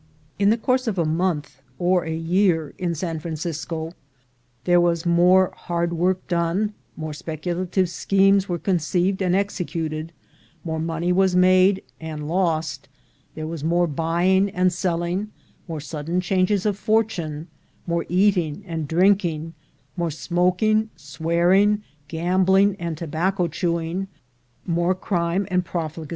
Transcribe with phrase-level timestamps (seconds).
[0.39, 3.93] In the course of a month, or a year, in San Fran cisco,
[4.63, 10.11] there was more hard work done, more specula tive schemes were conceived and executed,
[10.63, 12.89] more money was made and lost,
[13.35, 15.31] there was more buying and selling,
[15.67, 17.45] more sudden changes of fortune,
[17.85, 19.53] more eating and drinking,
[19.95, 24.07] more smoking, swearing, gambling, and tobacco chewing,
[24.65, 26.09] more crime and profligacy.